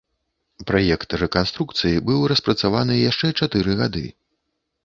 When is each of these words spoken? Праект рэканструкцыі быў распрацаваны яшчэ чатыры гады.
Праект 0.69 1.09
рэканструкцыі 1.23 2.01
быў 2.07 2.25
распрацаваны 2.31 2.99
яшчэ 3.11 3.27
чатыры 3.39 3.77
гады. 3.83 4.05